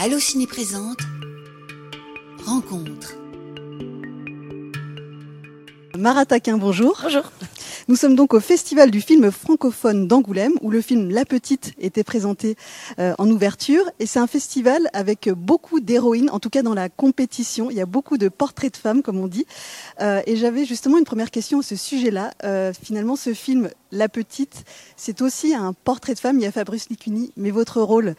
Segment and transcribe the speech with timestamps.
[0.00, 1.00] Allo Ciné présente
[2.46, 3.16] Rencontre.
[5.96, 7.00] Marataquin, bonjour.
[7.02, 7.24] Bonjour.
[7.88, 12.04] Nous sommes donc au Festival du film francophone d'Angoulême, où le film La Petite était
[12.04, 12.54] présenté
[13.00, 13.82] euh, en ouverture.
[13.98, 17.70] Et c'est un festival avec beaucoup d'héroïnes, en tout cas dans la compétition.
[17.70, 19.46] Il y a beaucoup de portraits de femmes, comme on dit.
[20.00, 22.30] Euh, et j'avais justement une première question à ce sujet-là.
[22.44, 24.64] Euh, finalement, ce film La Petite,
[24.96, 26.38] c'est aussi un portrait de femme.
[26.38, 28.14] Il y a Fabrice Licuni, mais votre rôle,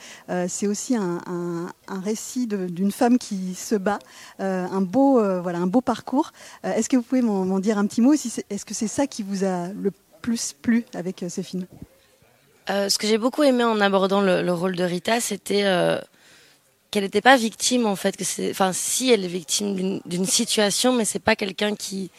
[0.48, 1.20] c'est aussi un,
[2.04, 4.00] récit d'une femme qui se bat,
[4.40, 6.32] un beau, voilà, un beau parcours.
[6.64, 9.44] Est-ce que vous pouvez m'en dire un petit mot Est-ce que c'est ça qui vous
[9.44, 11.66] a le plus plu avec euh, ce film
[12.70, 16.00] euh, Ce que j'ai beaucoup aimé en abordant le, rôle de Rita, c'était euh,
[16.92, 18.16] qu'elle n'était pas victime en fait.
[18.52, 22.12] Enfin, si elle est victime d'une situation, mais c'est pas quelqu'un qui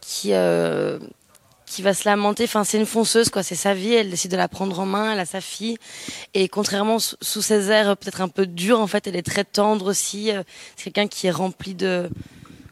[0.00, 0.32] qui
[1.70, 2.44] qui va se lamenter.
[2.44, 3.42] Enfin, c'est une fonceuse, quoi.
[3.42, 3.94] C'est sa vie.
[3.94, 5.12] Elle décide de la prendre en main.
[5.12, 5.78] Elle a sa fille.
[6.34, 9.86] Et contrairement sous ses airs peut-être un peu durs, en fait, elle est très tendre
[9.86, 10.30] aussi.
[10.76, 12.10] C'est quelqu'un qui est rempli de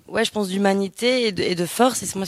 [0.08, 2.02] ouais, je pense d'humanité et de, et de force.
[2.02, 2.26] Et moi,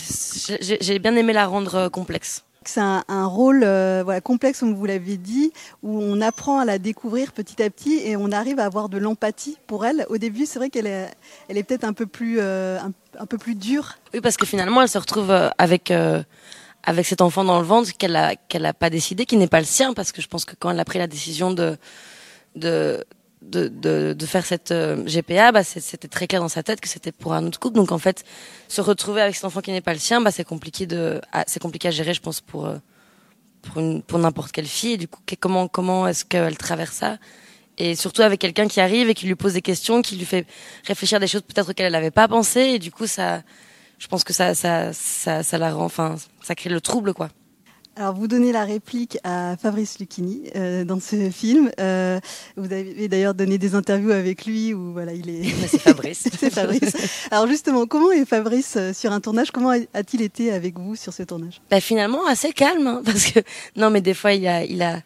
[0.60, 2.44] j'ai bien aimé la rendre euh, complexe.
[2.66, 5.50] C'est un, un, rôle euh, voilà, complexe, comme vous l'avez dit,
[5.82, 8.98] où on apprend à la découvrir petit à petit et on arrive à avoir de
[8.98, 10.04] l'empathie pour elle.
[10.10, 11.10] Au début, c'est vrai qu'elle est,
[11.48, 13.96] elle est peut-être un peu plus, euh, un, un, peu plus dure.
[14.12, 15.90] Oui, parce que finalement, elle se retrouve avec
[16.82, 19.60] avec cet enfant dans le ventre qu'elle a qu'elle a pas décidé, qui n'est pas
[19.60, 21.76] le sien, parce que je pense que quand elle a pris la décision de
[22.56, 23.04] de
[23.42, 26.88] de, de, de, faire cette euh, GPA, bah, c'était très clair dans sa tête que
[26.88, 27.76] c'était pour un autre couple.
[27.76, 28.22] Donc en fait,
[28.68, 31.60] se retrouver avec cet enfant qui n'est pas le sien, bah, c'est compliqué de, c'est
[31.60, 32.76] compliqué à gérer, je pense, pour euh,
[33.62, 34.98] pour une, pour n'importe quelle fille.
[34.98, 37.18] Du coup, comment comment est-ce qu'elle traverse ça?
[37.78, 40.46] Et surtout avec quelqu'un qui arrive et qui lui pose des questions, qui lui fait
[40.84, 42.60] réfléchir à des choses peut-être qu'elle n'avait pas pensé.
[42.60, 43.42] Et du coup, ça,
[44.00, 47.28] je pense que ça ça ça, ça la rend, enfin, ça crée le trouble, quoi.
[47.96, 51.70] Alors, vous donnez la réplique à Fabrice Lucchini euh, dans ce film.
[51.78, 52.18] Euh,
[52.56, 55.44] vous avez d'ailleurs donné des interviews avec lui où voilà, il est.
[55.66, 56.28] C'est Fabrice.
[56.38, 56.96] c'est Fabrice.
[57.30, 59.50] Alors justement, comment est Fabrice euh, sur un tournage?
[59.50, 61.60] Comment a-t-il été avec vous sur ce tournage?
[61.70, 63.40] Bah, finalement assez calme, hein, parce que
[63.76, 65.00] non, mais des fois il a, il a,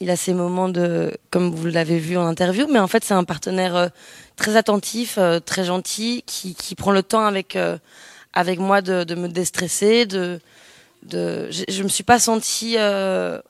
[0.00, 3.14] il a ses moments de, comme vous l'avez vu en interview, mais en fait c'est
[3.14, 3.88] un partenaire euh,
[4.36, 7.58] très attentif, euh, très gentil, qui, qui prend le temps avec,
[8.32, 10.40] avec moi de, de me déstresser, de
[11.02, 13.40] de, je, me suis pas sentie euh,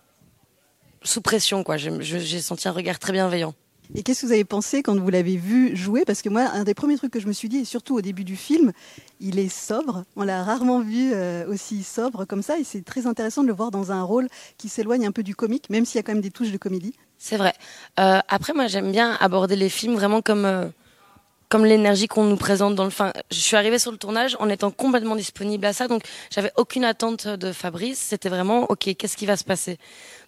[1.02, 1.76] sous pression, quoi.
[1.76, 3.54] J'ai senti un regard très bienveillant.
[3.94, 6.04] Et qu'est-ce que vous avez pensé quand vous l'avez vu jouer?
[6.04, 8.02] Parce que moi, un des premiers trucs que je me suis dit, et surtout au
[8.02, 8.72] début du film,
[9.18, 10.04] il est sobre.
[10.14, 13.54] On l'a rarement vu euh, aussi sobre comme ça, et c'est très intéressant de le
[13.54, 14.28] voir dans un rôle
[14.58, 16.58] qui s'éloigne un peu du comique, même s'il y a quand même des touches de
[16.58, 16.94] comédie.
[17.16, 17.54] C'est vrai.
[17.98, 20.70] Euh, après, moi, j'aime bien aborder les films vraiment comme
[21.48, 23.12] comme l'énergie qu'on nous présente dans le fin.
[23.31, 26.84] Je suis arrivée sur le tournage en étant complètement disponible à ça, donc j'avais aucune
[26.84, 27.98] attente de Fabrice.
[27.98, 29.78] C'était vraiment ok, qu'est-ce qui va se passer?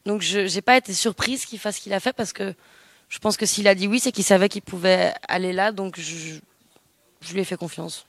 [0.06, 2.54] Donc je n'ai pas été surprise qu'il fasse ce qu'il a fait parce que
[3.08, 5.98] je pense que s'il a dit oui, c'est qu'il savait qu'il pouvait aller là, donc
[5.98, 6.38] je,
[7.20, 8.06] je lui ai fait confiance.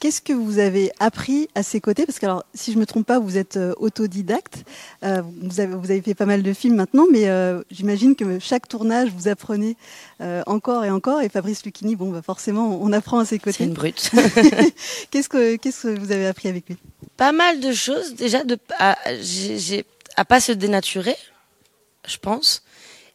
[0.00, 2.06] Qu'est-ce que vous avez appris à ses côtés?
[2.06, 4.64] Parce que, alors, si je me trompe pas, vous êtes euh, autodidacte.
[5.04, 8.38] Euh, vous, avez, vous, avez, fait pas mal de films maintenant, mais euh, j'imagine que
[8.38, 9.76] chaque tournage, vous apprenez
[10.22, 11.20] euh, encore et encore.
[11.20, 13.58] Et Fabrice Lucchini, bon, bah forcément, on apprend à ses côtés.
[13.58, 14.10] C'est une brute.
[15.10, 16.78] qu'est-ce que qu'est-ce que vous avez appris avec lui?
[17.18, 18.14] Pas mal de choses.
[18.14, 19.84] Déjà, de à, j'ai,
[20.16, 21.16] à pas se dénaturer,
[22.08, 22.62] je pense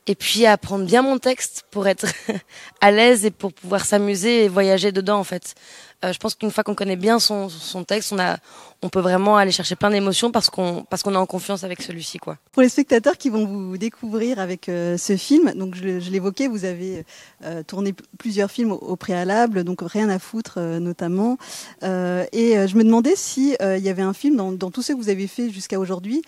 [0.08, 2.08] et puis apprendre bien mon texte pour être
[2.82, 5.56] à l'aise et pour pouvoir s'amuser et voyager dedans en fait.
[6.06, 8.38] Euh, je pense qu'une fois qu'on connaît bien son, son texte, on a,
[8.82, 11.82] on peut vraiment aller chercher plein d'émotions parce qu'on parce qu'on est en confiance avec
[11.82, 12.38] celui-ci quoi.
[12.52, 16.66] Pour les spectateurs qui vont vous découvrir avec euh, ce film, donc je, l'évoquais, vous
[16.66, 17.06] avez
[17.44, 21.38] euh, tourné plusieurs films au, préalable, donc rien à foutre notamment.
[21.82, 24.98] Et je me demandais si il y avait un film dans, dans tout ce que
[24.98, 26.22] vous avez fait jusqu'à aujourd'hui,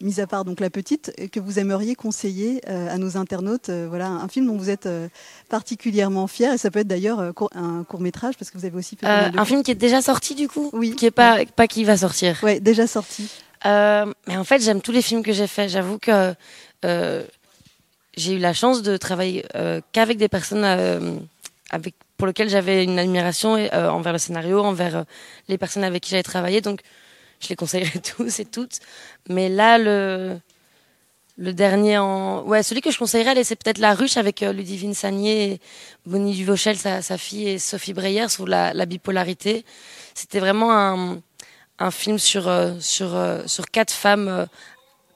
[0.00, 3.70] mis à part donc la petite, que vous aimeriez conseiller à nos internautes.
[3.70, 4.88] voilà, un film dont vous êtes
[5.48, 8.96] particulièrement fier et ça peut être d'ailleurs un court métrage parce que vous avez aussi
[8.96, 11.84] fait un film qui est déjà sorti du coup, oui, qui est pas pas qui
[11.84, 12.38] va sortir.
[12.42, 13.28] Ouais, déjà sorti.
[13.66, 15.70] Euh, mais en fait, j'aime tous les films que j'ai faits.
[15.70, 16.34] J'avoue que
[16.84, 17.24] euh,
[18.16, 21.16] j'ai eu la chance de travailler euh, qu'avec des personnes euh,
[21.70, 25.02] avec pour lesquelles j'avais une admiration euh, envers le scénario, envers euh,
[25.48, 26.60] les personnes avec qui j'avais travaillé.
[26.60, 26.80] Donc,
[27.40, 28.80] je les conseillerais tous et toutes.
[29.28, 30.38] Mais là, le
[31.36, 35.60] le dernier en ouais celui que je conseillerais c'est peut-être La Ruche avec Ludivine Sagné,
[36.06, 39.64] Bonnie Duvauchel sa, sa fille et Sophie Breyer sur la, la bipolarité.
[40.14, 41.20] C'était vraiment un
[41.78, 44.46] un film sur euh, sur euh, sur quatre femmes euh,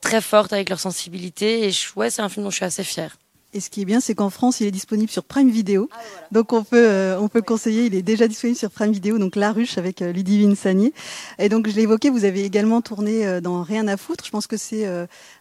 [0.00, 3.16] très fortes avec leur sensibilité et ouais c'est un film dont je suis assez fière.
[3.54, 5.88] Et ce qui est bien, c'est qu'en France, il est disponible sur Prime Video.
[5.90, 5.98] Ah,
[6.32, 9.36] donc on peut, euh, on peut conseiller, il est déjà disponible sur Prime Video, donc
[9.36, 10.92] La Ruche avec euh, Ludivine Sagné.
[11.38, 14.24] Et donc je l'ai évoqué, vous avez également tourné euh, dans Rien à foutre.
[14.26, 14.86] Je pense que c'est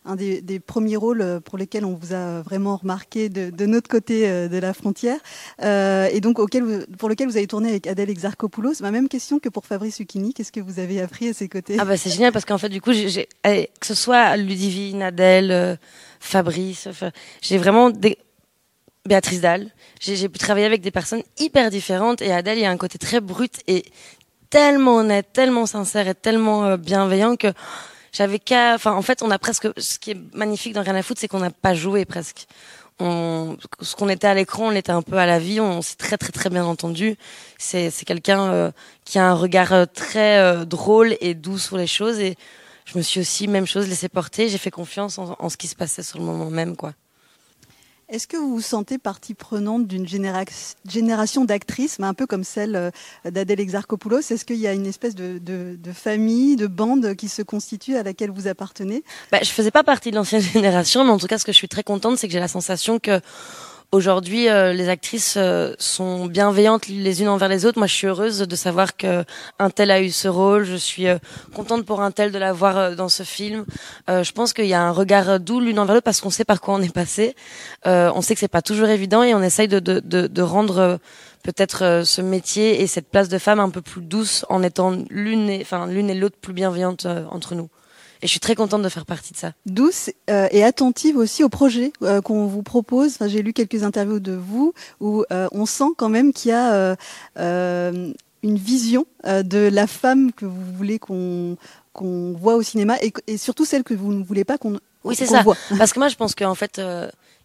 [0.05, 3.89] un des, des, premiers rôles pour lesquels on vous a vraiment remarqué de, de notre
[3.89, 5.19] côté de la frontière.
[5.61, 8.81] et donc auquel pour lequel vous avez tourné avec Adèle Exarchopoulos.
[8.81, 10.33] Ma même question que pour Fabrice Lucchini.
[10.33, 11.77] Qu'est-ce que vous avez appris à ses côtés?
[11.79, 15.77] Ah bah c'est génial parce qu'en fait du coup, j'ai, que ce soit Ludivine, Adèle,
[16.19, 16.87] Fabrice,
[17.41, 18.17] j'ai vraiment des
[19.07, 19.69] Béatrice Dalle.
[19.99, 22.99] J'ai pu travailler avec des personnes hyper différentes et Adèle, il y a un côté
[22.99, 23.85] très brut et
[24.49, 27.47] tellement honnête, tellement sincère et tellement euh, bienveillant que
[28.11, 31.03] j'avais qu'à, enfin, en fait, on a presque, ce qui est magnifique dans Rien à
[31.03, 32.45] foutre, c'est qu'on n'a pas joué presque.
[32.99, 35.97] On, ce qu'on était à l'écran, on était un peu à la vie, on s'est
[35.97, 37.15] très très très bien entendu.
[37.59, 38.71] C'est c'est quelqu'un euh,
[39.05, 42.37] qui a un regard euh, très drôle et doux sur les choses et
[42.87, 44.47] je me suis aussi même chose laissé porter.
[44.47, 46.93] J'ai fait confiance en, en ce qui se passait sur le moment même, quoi.
[48.09, 52.91] Est-ce que vous vous sentez partie prenante d'une génération d'actrices, un peu comme celle euh,
[53.29, 54.31] d'Adèle Exarchopoulos?
[54.31, 58.31] Est-ce qu'il y a une espèce de, famille, de bande qui se constitue à laquelle
[58.31, 59.03] vous appartenez?
[59.29, 61.57] Bah, Je faisais pas partie de l'ancienne génération, mais en tout cas, ce que je
[61.57, 63.19] suis très contente, c'est que j'ai la sensation que
[63.93, 67.77] Aujourd'hui, euh, les actrices euh, sont bienveillantes les unes envers les autres.
[67.77, 69.23] Moi, je suis heureuse de savoir que
[69.59, 70.65] un tel a eu ce rôle.
[70.65, 71.17] Je suis euh,
[71.55, 73.63] contente pour un tel de l'avoir dans ce film.
[74.09, 76.59] je pense qu'il y a un regard doux l'une envers l'autre parce qu'on sait par
[76.59, 77.33] quoi on est passé.
[77.85, 80.99] on sait que c'est pas toujours évident et on essaye de, de, de, de rendre
[81.43, 85.49] peut-être ce métier et cette place de femme un peu plus douce en étant l'une
[85.61, 87.69] enfin l'une et l'autre plus bienveillantes entre nous.
[88.21, 89.53] Et je suis très contente de faire partie de ça.
[89.65, 93.13] Douce euh, et attentive aussi au projet euh, qu'on vous propose.
[93.15, 96.53] Enfin, J'ai lu quelques interviews de vous où euh, on sent quand même qu'il y
[96.53, 96.97] a
[98.43, 101.57] une vision de la femme que vous voulez qu'on
[101.91, 105.15] qu'on voit au cinéma et, et, surtout celle que vous ne voulez pas qu'on oui
[105.15, 105.57] c'est ça voit.
[105.79, 106.79] parce que moi je pense qu'en fait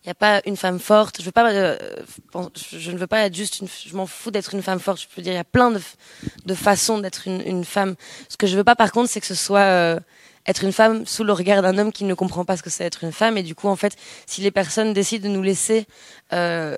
[0.05, 1.21] il n'y a pas une femme forte.
[1.21, 3.69] Je veux pas, je ne veux pas être juste une.
[3.69, 5.01] Je m'en fous d'être une femme forte.
[5.01, 5.81] Je peux dire, il y a plein de,
[6.45, 7.95] de façons d'être une, une, femme.
[8.29, 10.01] Ce que je veux pas, par contre, c'est que ce soit
[10.47, 12.85] être une femme sous le regard d'un homme qui ne comprend pas ce que c'est
[12.85, 13.37] être une femme.
[13.37, 13.97] Et du coup, en fait,
[14.27, 15.87] si les personnes décident de nous laisser
[16.33, 16.77] euh,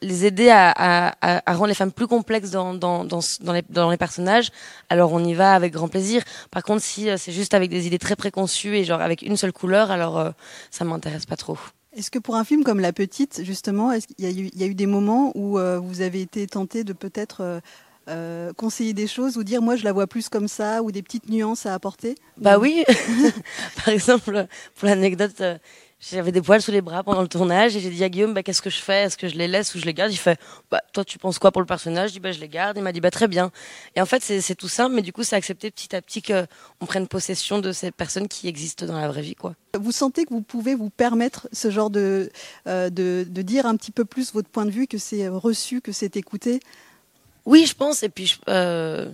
[0.00, 3.90] les aider à, à, à, rendre les femmes plus complexes dans, dans, dans, les, dans
[3.90, 4.50] les personnages,
[4.88, 6.22] alors on y va avec grand plaisir.
[6.50, 9.36] Par contre, si euh, c'est juste avec des idées très préconçues et genre avec une
[9.36, 10.30] seule couleur, alors euh,
[10.70, 11.58] ça m'intéresse pas trop.
[11.96, 14.86] Est-ce que pour un film comme La Petite, justement, il y, y, a eu des
[14.86, 17.60] moments où euh, vous avez été tenté de peut-être euh,
[18.56, 21.28] conseiller des choses ou dire moi je la vois plus comme ça ou des petites
[21.28, 22.84] nuances à apporter Bah oui.
[23.76, 25.58] Par exemple, pour l'anecdote, euh,
[26.00, 28.42] j'avais des poils sous les bras pendant le tournage et j'ai dit à Guillaume bah,
[28.42, 29.04] qu'est-ce que je fais?
[29.04, 30.12] Est-ce que je les laisse ou je les garde?
[30.12, 30.38] Il fait
[30.70, 32.10] bah toi tu penses quoi pour le personnage?
[32.10, 32.76] Je dis bah je les garde.
[32.76, 33.50] Il m'a dit bah très bien.
[33.96, 36.86] Et en fait c'est tout simple, mais du coup c'est accepté petit à petit qu'on
[36.86, 39.54] prenne possession de ces personnes qui existent dans la vraie vie quoi.
[39.78, 42.30] Vous sentez que vous pouvez vous permettre ce genre de,
[42.68, 45.80] euh, de, de dire un petit peu plus votre point de vue, que c'est reçu,
[45.80, 46.60] que c'est écouté?
[47.46, 48.02] Oui, je pense.
[48.02, 49.10] Et puis, je, euh,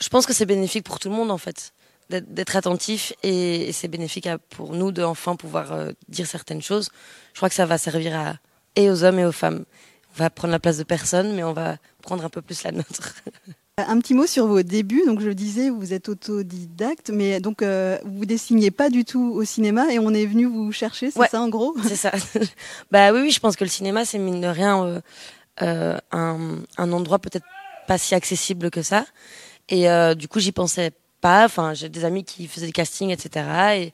[0.00, 1.72] je pense que c'est bénéfique pour tout le monde, en fait,
[2.08, 3.12] d'être attentif.
[3.22, 6.90] Et, c'est bénéfique pour nous de enfin pouvoir euh, dire certaines choses.
[7.32, 8.34] Je crois que ça va servir à,
[8.76, 9.64] et aux hommes et aux femmes.
[10.16, 12.72] On va prendre la place de personne, mais on va prendre un peu plus la
[12.72, 13.14] nôtre.
[13.88, 15.04] Un petit mot sur vos débuts.
[15.06, 19.32] Donc, je le disais, vous êtes autodidacte, mais donc euh, vous dessiniez pas du tout
[19.34, 21.74] au cinéma et on est venu vous chercher, c'est ça en gros?
[21.88, 22.12] C'est ça.
[22.90, 25.00] bah oui, oui, je pense que le cinéma, c'est mine de rien
[25.62, 27.46] euh, euh, un, un, endroit peut-être
[27.86, 29.04] pas si accessible que ça.
[29.68, 31.44] Et euh, du coup, j'y pensais pas.
[31.44, 33.46] Enfin, j'ai des amis qui faisaient des castings, etc.
[33.76, 33.92] Et,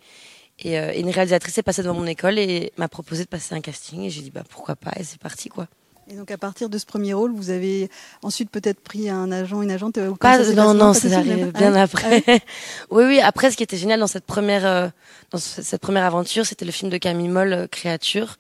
[0.69, 3.61] et, euh, une réalisatrice est passée devant mon école et m'a proposé de passer un
[3.61, 4.03] casting.
[4.03, 5.67] Et j'ai dit, bah pourquoi pas Et c'est parti, quoi.
[6.09, 7.91] Et donc à partir de ce premier rôle, vous avez
[8.23, 9.99] ensuite peut-être pris un agent, une agente.
[10.21, 12.23] Pas, non, non, c'est arrivé bien ah après.
[12.29, 12.33] Ah
[12.91, 13.21] oui, oui.
[13.21, 14.93] Après, ce qui était génial dans cette première,
[15.33, 18.37] dans cette première aventure, c'était le film de Camille Moll, Créature.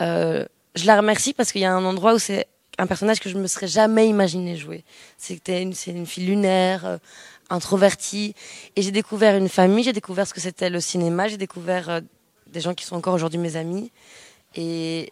[0.00, 2.46] Euh, je la remercie parce qu'il y a un endroit où c'est
[2.78, 4.84] un personnage que je me serais jamais imaginé jouer.
[5.16, 6.98] C'était une, c'est une fille lunaire, euh,
[7.48, 8.34] introvertie,
[8.74, 12.00] et j'ai découvert une famille, j'ai découvert ce que c'était le cinéma, j'ai découvert euh,
[12.48, 13.92] des gens qui sont encore aujourd'hui mes amis,
[14.54, 15.10] et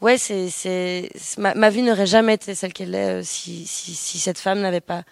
[0.00, 4.18] ouais, c'est, c'est, ma, vie n'aurait jamais été celle qu'elle est euh, si, si, si
[4.18, 5.04] cette femme n'avait pas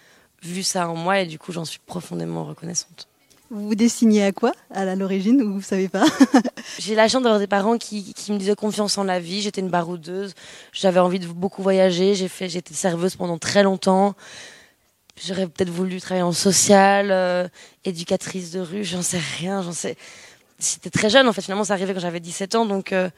[0.42, 3.08] vu ça en moi, et du coup, j'en suis profondément reconnaissante.
[3.50, 6.04] Vous dessiniez à quoi à l'origine ou vous savez pas
[6.78, 9.40] J'ai la chance d'avoir des parents qui, qui, me disaient confiance en la vie.
[9.40, 10.34] J'étais une baroudeuse.
[10.72, 12.14] J'avais envie de beaucoup voyager.
[12.14, 14.14] J'ai fait, j'étais serveuse pendant très longtemps.
[15.24, 17.48] J'aurais peut-être voulu travailler en social, euh,
[17.84, 18.84] éducatrice de rue.
[18.84, 19.62] J'en sais rien.
[19.62, 19.96] J'en sais.
[20.58, 21.42] C'était très jeune en fait.
[21.42, 22.66] Finalement, ça arrivait quand j'avais 17 ans.
[22.66, 23.08] Donc, euh,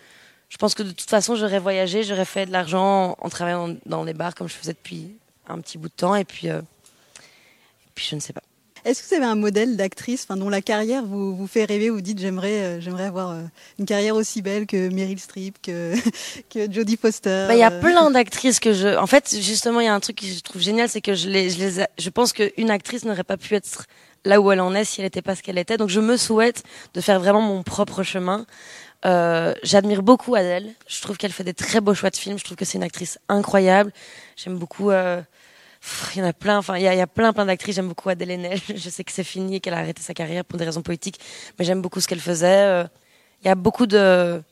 [0.49, 4.05] je pense que de toute façon, j'aurais voyagé, j'aurais fait de l'argent en travaillant dans,
[4.05, 5.17] les bars comme je faisais depuis
[5.49, 6.15] un petit bout de temps.
[6.15, 8.43] Et puis, euh, et puis je ne sais pas.
[8.85, 11.91] Est-ce que vous avez un modèle d'actrice enfin, dont la carrière vous, vous fait rêver
[11.91, 13.43] Vous dites j'aimerais euh, j'aimerais avoir euh,
[13.79, 15.95] une carrière aussi belle que Meryl Streep, que,
[16.51, 18.97] que Jodie Foster bah, Il y a plein d'actrices que je...
[18.97, 21.29] En fait, justement, il y a un truc que je trouve génial, c'est que je,
[21.29, 23.87] les, je, les je pense qu'une actrice n'aurait pas pu être
[24.25, 25.77] là où elle en est si elle n'était pas ce qu'elle était.
[25.77, 26.63] Donc je me souhaite
[26.95, 28.47] de faire vraiment mon propre chemin.
[29.05, 30.75] Euh, J'admire beaucoup Adèle.
[30.87, 32.39] Je trouve qu'elle fait des très beaux choix de films.
[32.39, 33.93] Je trouve que c'est une actrice incroyable.
[34.37, 34.91] J'aime beaucoup.
[34.91, 35.21] Euh,
[36.15, 36.59] il y en a plein.
[36.59, 37.77] Enfin, il y a, y a, plein, plein d'actrices.
[37.77, 38.61] J'aime beaucoup Adèle Haenel.
[38.69, 41.21] Je sais que c'est fini et qu'elle a arrêté sa carrière pour des raisons politiques,
[41.59, 42.65] mais j'aime beaucoup ce qu'elle faisait.
[42.65, 42.85] Euh,
[43.43, 44.43] il y a beaucoup de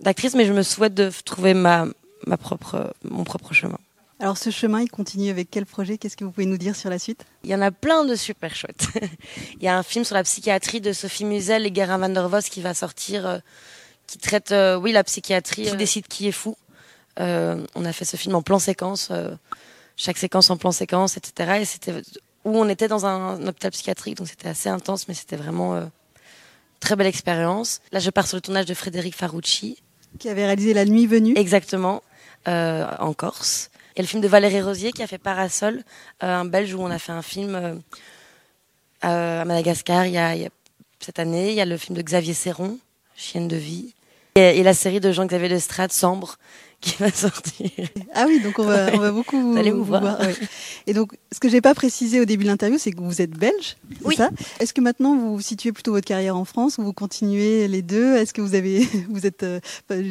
[0.00, 1.86] d'actrices, mais je me souhaite de trouver ma
[2.26, 3.78] ma propre mon propre chemin.
[4.22, 5.98] Alors ce chemin, il continue avec quel projet?
[5.98, 7.24] Qu'est-ce que vous pouvez nous dire sur la suite?
[7.42, 8.86] Il y en a plein de super chouettes.
[9.56, 12.28] il y a un film sur la psychiatrie de Sophie Musel et Guérin van der
[12.28, 13.38] Vos qui va sortir, euh,
[14.06, 16.56] qui traite, euh, oui, la psychiatrie, qui décide qui est fou.
[17.18, 19.10] Euh, on a fait ce film en plan séquence,
[20.02, 21.60] chaque séquence en plan séquence, etc.
[21.60, 21.92] Et c'était
[22.44, 25.88] où on était dans un, un hôpital psychiatrique, donc c'était assez intense, mais c'était vraiment
[26.80, 27.80] très belle expérience.
[27.92, 29.78] Là, je pars sur le tournage de Frédéric Farucci,
[30.18, 31.34] qui avait réalisé La Nuit venue.
[31.36, 32.02] Exactement,
[32.46, 33.70] en Corse.
[33.94, 35.82] Il y a le film de Valérie Rosier qui a fait Parasol,
[36.22, 40.34] euh, un Belge où on a fait un film euh, à Madagascar il y, a,
[40.34, 40.50] il y, a,
[40.98, 41.50] cette année.
[41.50, 42.78] Il y a le film de Xavier Serron,
[43.16, 43.94] Chienne de vie.
[44.34, 46.36] Et, et la série de Jean-Xavier Lestrade, Sambre,
[46.82, 47.70] qui va sortir.
[48.12, 48.92] Ah oui, donc on va, ouais.
[48.94, 50.00] on va beaucoup vous, vous allez vous, vous voir.
[50.00, 50.34] voir ouais.
[50.86, 53.30] Et donc, ce que j'ai pas précisé au début de l'interview, c'est que vous êtes
[53.30, 54.16] belge, c'est oui.
[54.58, 58.16] Est-ce que maintenant vous situez plutôt votre carrière en France ou vous continuez les deux?
[58.16, 59.60] Est-ce que vous avez, vous êtes euh,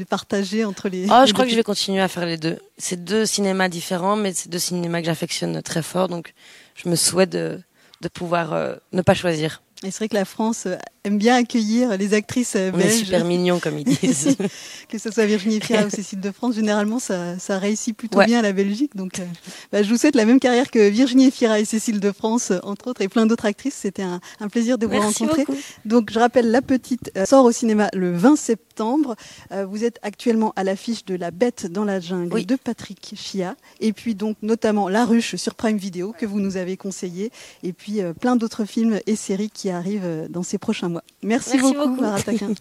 [0.09, 2.37] partagé entre les Oh, les je crois deux que je vais continuer à faire les
[2.37, 2.57] deux.
[2.77, 6.33] C'est deux cinémas différents, mais c'est deux cinémas que j'affectionne très fort, donc
[6.75, 7.59] je me souhaite de,
[7.99, 9.61] de pouvoir euh, ne pas choisir.
[9.83, 10.67] Et c'est vrai que la France
[11.05, 12.74] euh, aime bien accueillir les actrices belges.
[12.75, 14.36] On est super mignons, comme ils disent.
[14.89, 18.25] que ce soit Virginie Fira ou Cécile de France, généralement, ça, ça réussit plutôt Ouais.
[18.25, 18.96] bien à la Belgique.
[18.96, 19.25] Donc, euh,
[19.72, 22.60] bah, je vous souhaite la même carrière que Virginie Fira et Cécile de France, euh,
[22.63, 23.75] entre autres, et plein d'autres actrices.
[23.75, 25.46] C'était un, un plaisir de vous Merci rencontrer.
[25.46, 25.60] beaucoup.
[25.86, 29.15] Donc, je rappelle, La Petite euh, sort au cinéma le 20 septembre.
[29.51, 32.46] Euh, vous êtes actuellement à l'affiche de La Bête dans la jungle Oui.
[32.46, 33.55] de Patrick Chia.
[33.79, 37.31] Et puis, donc, notamment La Ruche sur Prime Video, que vous nous avez conseillé.
[37.63, 41.03] Et puis, euh, plein d'autres films et séries qui arrivent euh, dans ces prochains mois.
[41.24, 42.21] Merci, Merci beaucoup, beaucoup.
[42.24, 42.53] Taquin.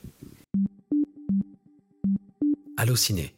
[2.76, 3.34] Allociné,